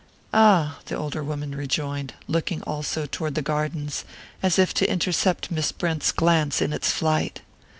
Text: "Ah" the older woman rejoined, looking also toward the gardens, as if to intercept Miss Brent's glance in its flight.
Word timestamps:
"Ah" 0.33 0.79
the 0.87 0.95
older 0.97 1.23
woman 1.23 1.53
rejoined, 1.53 2.15
looking 2.27 2.63
also 2.63 3.05
toward 3.05 3.35
the 3.35 3.43
gardens, 3.43 4.03
as 4.41 4.57
if 4.57 4.73
to 4.73 4.89
intercept 4.91 5.51
Miss 5.51 5.71
Brent's 5.71 6.11
glance 6.11 6.59
in 6.59 6.73
its 6.73 6.91
flight. 6.91 7.41